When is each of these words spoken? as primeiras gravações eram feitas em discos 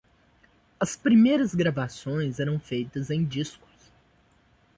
as 0.79 0.95
primeiras 0.95 1.53
gravações 1.53 2.39
eram 2.39 2.59
feitas 2.59 3.11
em 3.11 3.23
discos 3.23 3.91